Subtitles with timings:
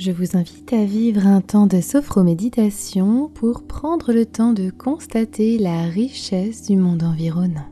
[0.00, 5.58] Je vous invite à vivre un temps de sophroméditation pour prendre le temps de constater
[5.58, 7.68] la richesse du monde environnant.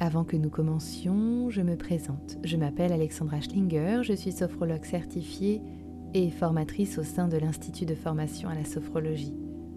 [0.00, 2.36] Avant que nous commencions, je me présente.
[2.44, 5.62] Je m'appelle Alexandra Schlinger, je suis sophrologue certifiée
[6.12, 9.34] et formatrice au sein de l'Institut de formation à la sophrologie.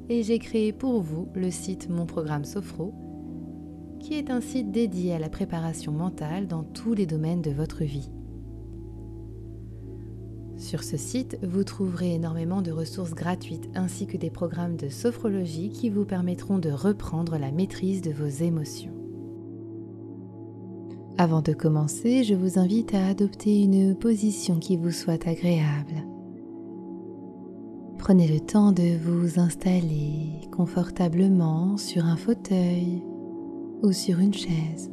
[0.10, 2.94] Et j'ai créé pour vous le site Mon Programme Sophro,
[4.02, 7.86] qui est un site dédié à la préparation mentale dans tous les domaines de votre
[7.86, 8.10] vie.
[10.64, 15.70] Sur ce site, vous trouverez énormément de ressources gratuites ainsi que des programmes de sophrologie
[15.70, 18.94] qui vous permettront de reprendre la maîtrise de vos émotions.
[21.18, 26.08] Avant de commencer, je vous invite à adopter une position qui vous soit agréable.
[27.98, 33.04] Prenez le temps de vous installer confortablement sur un fauteuil
[33.82, 34.90] ou sur une chaise.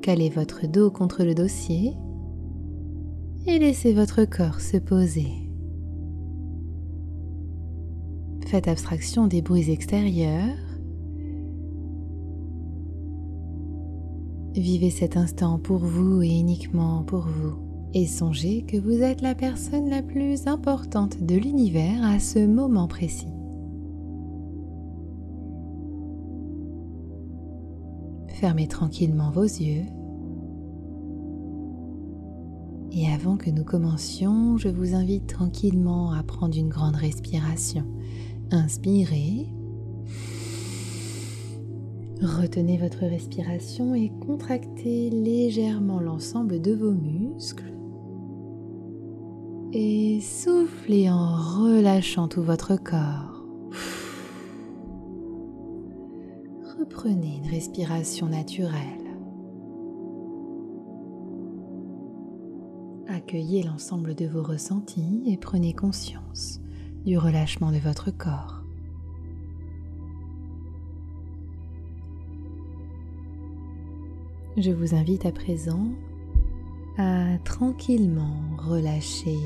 [0.00, 1.96] Calez votre dos contre le dossier
[3.46, 5.48] et laissez votre corps se poser.
[8.46, 10.56] Faites abstraction des bruits extérieurs.
[14.54, 17.56] Vivez cet instant pour vous et uniquement pour vous.
[17.94, 22.88] Et songez que vous êtes la personne la plus importante de l'univers à ce moment
[22.88, 23.32] précis.
[28.28, 29.84] Fermez tranquillement vos yeux
[32.98, 37.84] et avant que nous commencions, je vous invite tranquillement à prendre une grande respiration.
[38.50, 39.46] Inspirez.
[42.20, 47.72] Retenez votre respiration et contractez légèrement l'ensemble de vos muscles.
[49.72, 53.44] Et soufflez en relâchant tout votre corps.
[56.80, 59.07] Reprenez une respiration naturelle.
[63.10, 66.60] Accueillez l'ensemble de vos ressentis et prenez conscience
[67.06, 68.62] du relâchement de votre corps.
[74.58, 75.88] Je vous invite à présent
[76.98, 79.38] à tranquillement relâcher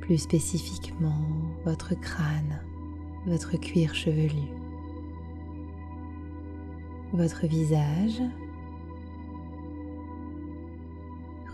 [0.00, 1.26] plus spécifiquement
[1.64, 2.60] votre crâne,
[3.26, 4.52] votre cuir chevelu,
[7.12, 8.22] votre visage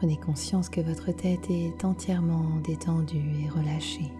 [0.01, 4.11] Prenez conscience que votre tête est entièrement détendue et relâchée.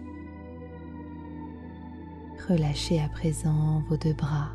[2.47, 4.51] Relâchez à présent vos deux bras.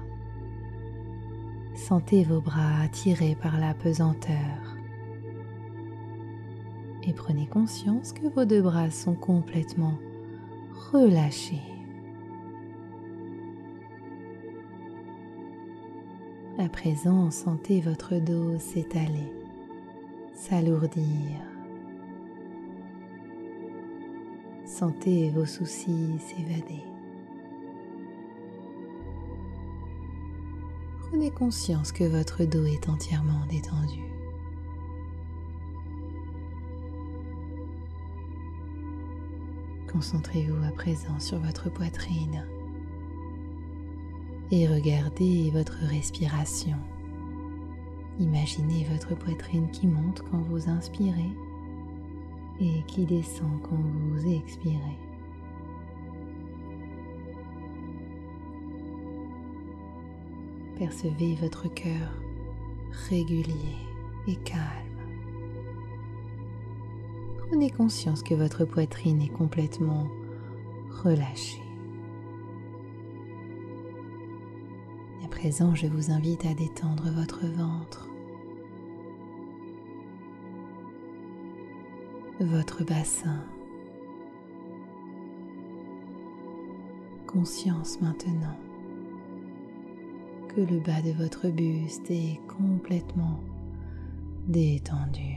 [1.75, 4.77] Sentez vos bras attirés par la pesanteur.
[7.03, 9.99] Et prenez conscience que vos deux bras sont complètement
[10.93, 11.59] relâchés.
[16.57, 19.46] À présent, sentez votre dos s'étaler
[20.37, 21.41] s'alourdir.
[24.65, 26.85] Sentez vos soucis s'évader.
[31.09, 34.03] Prenez conscience que votre dos est entièrement détendu.
[39.91, 42.45] Concentrez-vous à présent sur votre poitrine
[44.51, 46.77] et regardez votre respiration.
[48.19, 51.31] Imaginez votre poitrine qui monte quand vous inspirez
[52.61, 54.99] et qui descend quand vous expirez.
[60.79, 62.13] Percevez votre cœur
[63.09, 63.77] régulier
[64.27, 64.63] et calme.
[67.49, 70.09] Prenez conscience que votre poitrine est complètement
[71.03, 71.66] relâchée.
[75.37, 78.09] Présent, je vous invite à détendre votre ventre,
[82.41, 83.45] votre bassin.
[87.27, 88.57] Conscience maintenant
[90.49, 93.41] que le bas de votre buste est complètement
[94.49, 95.37] détendu.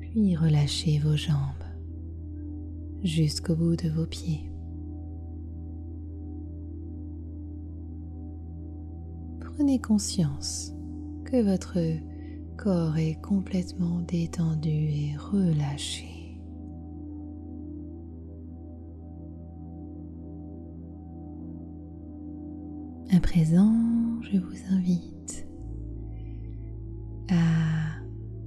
[0.00, 1.36] Puis relâchez vos jambes
[3.04, 4.50] jusqu'au bout de vos pieds.
[9.56, 10.74] Prenez conscience
[11.24, 11.78] que votre
[12.58, 16.38] corps est complètement détendu et relâché.
[23.14, 23.72] À présent,
[24.30, 25.48] je vous invite
[27.30, 28.02] à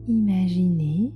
[0.07, 1.11] imaginer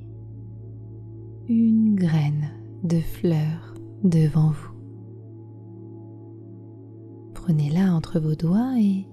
[1.48, 2.50] une graine
[2.84, 4.74] de fleur devant vous.
[7.36, 9.06] Prenez-la entre vos doigts et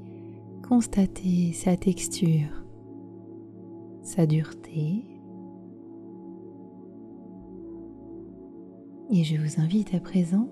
[0.70, 2.64] Constatez sa texture.
[4.04, 5.04] sa dureté.
[9.10, 10.48] Et je vous invite à présent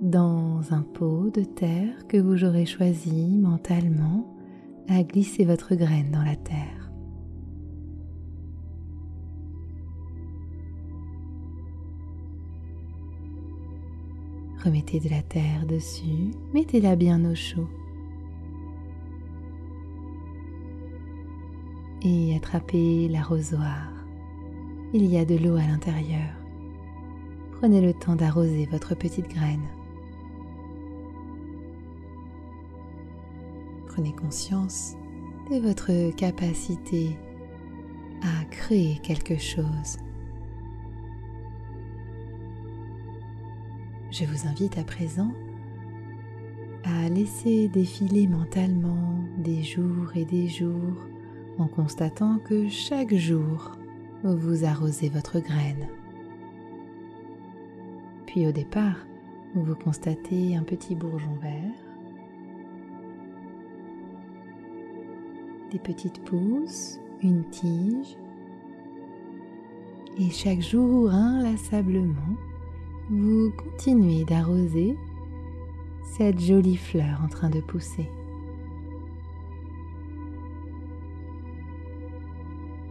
[0.00, 4.26] dans un pot de terre que vous aurez choisi mentalement
[4.88, 6.90] à glisser votre graine dans la terre.
[14.64, 17.68] Remettez de la terre dessus, mettez-la bien au chaud.
[22.02, 23.92] Et attrapez l'arrosoir.
[24.94, 26.30] Il y a de l'eau à l'intérieur.
[27.52, 29.66] Prenez le temps d'arroser votre petite graine.
[33.88, 34.94] Prenez conscience
[35.50, 37.18] de votre capacité
[38.22, 39.98] à créer quelque chose.
[44.10, 45.32] Je vous invite à présent
[46.84, 51.09] à laisser défiler mentalement des jours et des jours
[51.58, 53.72] en constatant que chaque jour
[54.22, 55.88] vous arrosez votre graine.
[58.26, 59.06] Puis au départ,
[59.54, 61.90] vous constatez un petit bourgeon vert
[65.70, 68.16] des petites pousses, une tige,
[70.18, 72.36] et chaque jour, inlassablement,
[73.08, 74.96] vous continuez d'arroser
[76.04, 78.08] cette jolie fleur en train de pousser.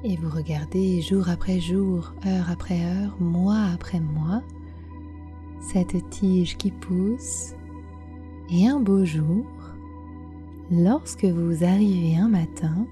[0.04, 4.42] Et vous regardez jour après jour, heure après heure, mois après mois,
[5.60, 7.54] cette tige qui pousse.
[8.50, 9.46] Et un beau jour,
[10.72, 12.86] Lorsque vous arrivez un matin,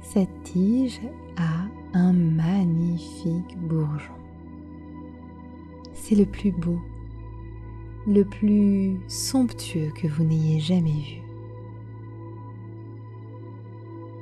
[0.00, 0.98] cette tige
[1.36, 4.14] a un magnifique bourgeon.
[5.92, 6.80] C'est le plus beau,
[8.06, 11.29] le plus somptueux que vous n'ayez jamais vu.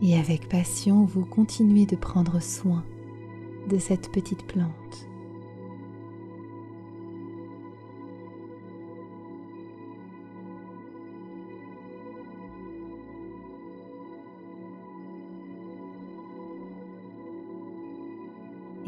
[0.01, 2.85] Et avec passion, vous continuez de prendre soin
[3.69, 5.09] de cette petite plante.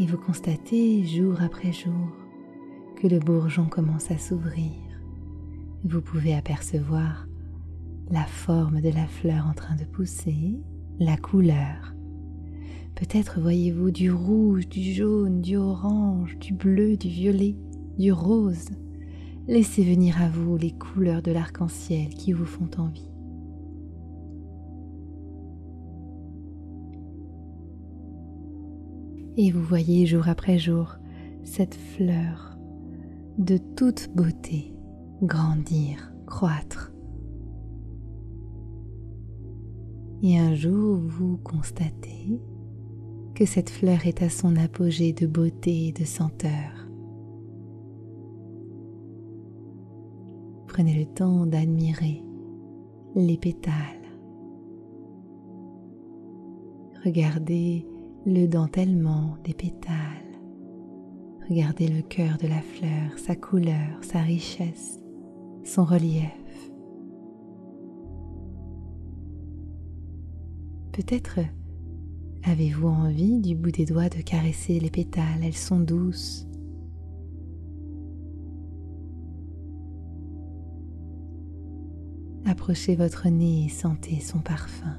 [0.00, 2.08] et vous constatez jour après jour
[2.96, 4.72] que le bourgeon commence à s'ouvrir.
[5.84, 7.26] Vous pouvez apercevoir
[8.10, 10.58] la forme de la fleur en train de pousser,
[11.00, 11.94] la couleur.
[12.94, 17.56] Peut-être voyez-vous du rouge, du jaune, du orange, du bleu, du violet,
[17.98, 18.68] du rose.
[19.48, 23.10] Laissez venir à vous les couleurs de l'arc-en-ciel qui vous font envie.
[29.36, 30.96] et vous voyez jour après jour
[31.44, 32.58] cette fleur
[33.38, 34.74] de toute beauté
[35.22, 36.92] grandir, croître.
[40.22, 42.40] Et un jour, vous constatez
[43.34, 46.86] que cette fleur est à son apogée de beauté et de senteur.
[50.66, 52.22] Prenez le temps d'admirer
[53.14, 53.74] les pétales.
[57.04, 57.86] Regardez
[58.26, 59.96] le dentellement des pétales.
[61.48, 65.00] Regardez le cœur de la fleur, sa couleur, sa richesse,
[65.64, 66.39] son relief.
[70.92, 71.40] Peut-être
[72.44, 76.46] avez-vous envie du bout des doigts de caresser les pétales, elles sont douces.
[82.46, 84.96] Approchez votre nez et sentez son parfum.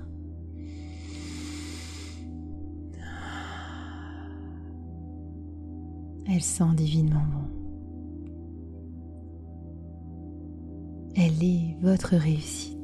[6.28, 7.48] Elle sent divinement bon.
[11.16, 12.81] Elle est votre réussite.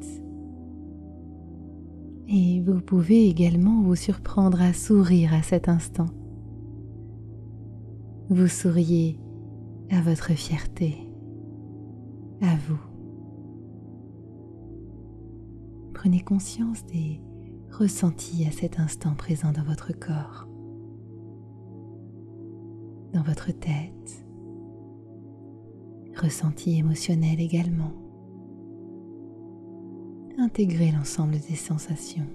[2.28, 6.08] Et vous pouvez également vous surprendre à sourire à cet instant.
[8.30, 9.20] Vous souriez
[9.90, 10.98] à votre fierté,
[12.42, 12.80] à vous.
[15.94, 17.22] Prenez conscience des
[17.72, 20.48] ressentis à cet instant présent dans votre corps
[23.14, 24.26] dans votre tête,
[26.22, 28.07] ressenti émotionnel également.
[30.38, 32.28] Intégrez l'ensemble des sensations.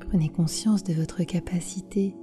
[0.00, 2.16] Prenez conscience de votre capacité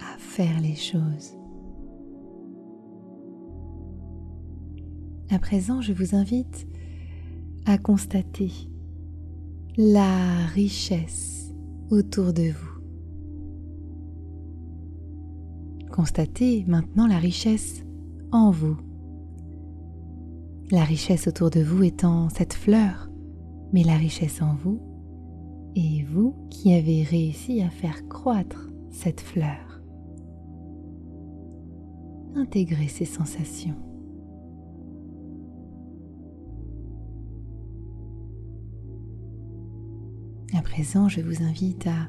[0.00, 1.36] à faire les choses.
[5.30, 6.66] À présent, je vous invite
[7.66, 8.52] à constater
[9.76, 11.52] la richesse
[11.90, 12.80] autour de vous.
[15.90, 17.84] Constatez maintenant la richesse
[18.34, 18.76] en vous.
[20.70, 23.08] La richesse autour de vous étant cette fleur,
[23.72, 24.80] mais la richesse en vous
[25.76, 29.80] et vous qui avez réussi à faire croître cette fleur.
[32.34, 33.76] Intégrez ces sensations.
[40.56, 42.08] À présent, je vous invite à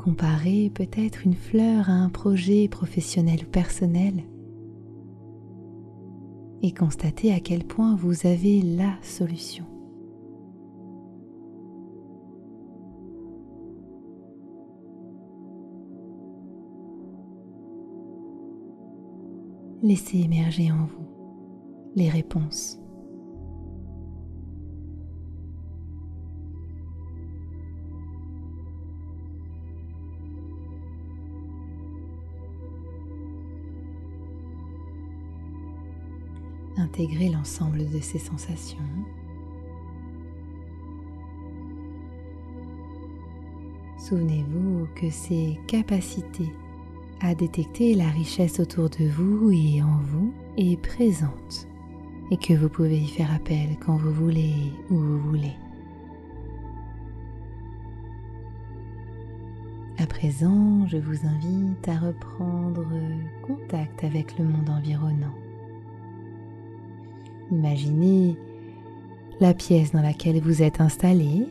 [0.00, 4.24] comparer peut-être une fleur à un projet professionnel ou personnel
[6.62, 9.66] et constater à quel point vous avez la solution.
[19.82, 21.08] Laissez émerger en vous
[21.94, 22.79] les réponses.
[37.32, 38.78] L'ensemble de ces sensations.
[43.98, 46.52] Souvenez-vous que ces capacités
[47.22, 51.66] à détecter la richesse autour de vous et en vous est présente
[52.30, 54.54] et que vous pouvez y faire appel quand vous voulez
[54.90, 55.56] où vous voulez.
[59.98, 62.86] À présent, je vous invite à reprendre
[63.46, 65.34] contact avec le monde environnant.
[67.50, 68.36] Imaginez
[69.40, 71.46] la pièce dans laquelle vous êtes installé.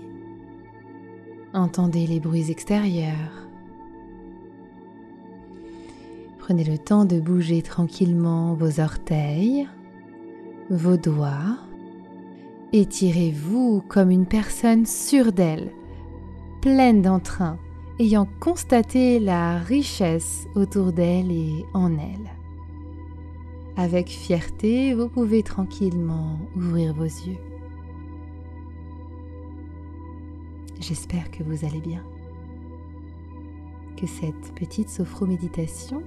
[1.54, 3.48] Entendez les bruits extérieurs.
[6.38, 9.68] Prenez le temps de bouger tranquillement vos orteils,
[10.70, 11.58] vos doigts.
[12.72, 15.72] Étirez-vous comme une personne sûre d'elle,
[16.62, 17.58] pleine d'entrain,
[18.00, 22.39] ayant constaté la richesse autour d'elle et en elle.
[23.80, 27.38] Avec fierté, vous pouvez tranquillement ouvrir vos yeux.
[30.82, 32.04] J'espère que vous allez bien.
[33.96, 36.04] Que cette petite sophro-méditation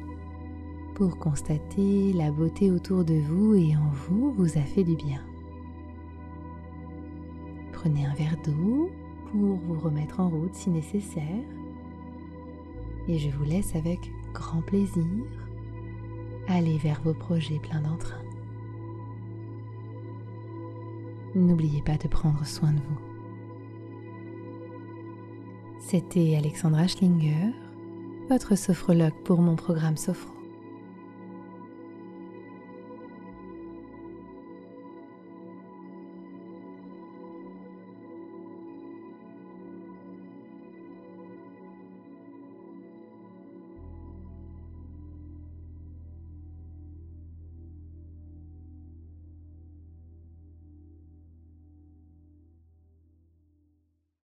[0.94, 5.22] pour constater la beauté autour de vous et en vous vous a fait du bien.
[7.72, 8.90] Prenez un verre d'eau
[9.30, 11.42] pour vous remettre en route si nécessaire.
[13.08, 13.98] Et je vous laisse avec
[14.34, 15.06] grand plaisir
[16.48, 18.20] Allez vers vos projets pleins d'entrain.
[21.34, 23.00] N'oubliez pas de prendre soin de vous.
[25.80, 27.52] C'était Alexandra Schlinger,
[28.28, 30.41] votre sophrologue pour mon programme Sophro.